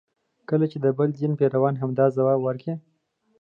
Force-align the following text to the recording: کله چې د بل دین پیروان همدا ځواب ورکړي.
کله 0.49 0.65
چې 0.71 0.77
د 0.85 0.87
بل 0.97 1.09
دین 1.19 1.31
پیروان 1.41 1.75
همدا 1.77 2.05
ځواب 2.17 2.39
ورکړي. 2.43 2.75